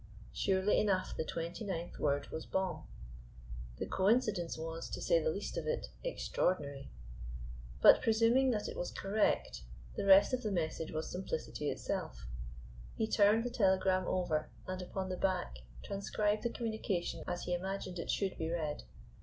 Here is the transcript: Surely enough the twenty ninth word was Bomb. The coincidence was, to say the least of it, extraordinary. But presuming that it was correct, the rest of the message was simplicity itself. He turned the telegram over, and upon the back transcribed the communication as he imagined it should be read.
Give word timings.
Surely 0.33 0.79
enough 0.79 1.15
the 1.15 1.23
twenty 1.23 1.63
ninth 1.63 1.99
word 1.99 2.27
was 2.31 2.47
Bomb. 2.47 2.87
The 3.77 3.85
coincidence 3.85 4.57
was, 4.57 4.89
to 4.89 4.99
say 4.99 5.19
the 5.21 5.29
least 5.29 5.57
of 5.59 5.67
it, 5.67 5.89
extraordinary. 6.03 6.89
But 7.83 8.01
presuming 8.01 8.49
that 8.49 8.67
it 8.67 8.75
was 8.75 8.89
correct, 8.89 9.61
the 9.95 10.07
rest 10.07 10.33
of 10.33 10.41
the 10.41 10.51
message 10.51 10.91
was 10.91 11.11
simplicity 11.11 11.69
itself. 11.69 12.25
He 12.95 13.05
turned 13.07 13.43
the 13.43 13.51
telegram 13.51 14.07
over, 14.07 14.49
and 14.65 14.81
upon 14.81 15.09
the 15.09 15.17
back 15.17 15.59
transcribed 15.83 16.41
the 16.41 16.49
communication 16.49 17.23
as 17.27 17.43
he 17.43 17.53
imagined 17.53 17.99
it 17.99 18.09
should 18.09 18.35
be 18.39 18.49
read. 18.49 18.85